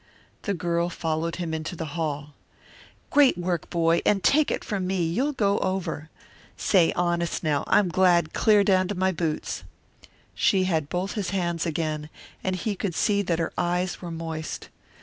The 0.41 0.55
girl 0.55 0.89
followed 0.89 1.35
him 1.35 1.53
into 1.53 1.75
the 1.75 1.85
hall. 1.93 2.33
"Great 3.11 3.37
work, 3.37 3.69
boy, 3.69 4.01
and 4.03 4.23
take 4.23 4.49
it 4.49 4.63
from 4.63 4.87
me, 4.87 5.03
you'll 5.03 5.31
go 5.31 5.59
over. 5.59 6.09
Say, 6.57 6.91
honest 6.93 7.43
now, 7.43 7.63
I'm 7.67 7.87
glad 7.89 8.33
clear 8.33 8.63
down 8.63 8.85
into 8.85 8.95
my 8.95 9.11
boots." 9.11 9.63
She 10.33 10.63
had 10.63 10.89
both 10.89 11.13
his 11.13 11.29
hands 11.29 11.67
again, 11.67 12.09
and 12.43 12.55
he 12.55 12.73
could 12.75 12.95
see 12.95 13.21
that 13.21 13.37
her 13.37 13.53
eyes 13.59 14.01
were 14.01 14.09
moist. 14.09 14.69